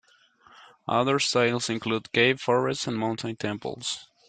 [0.87, 4.07] Other styles include cave, forest and mountain temples.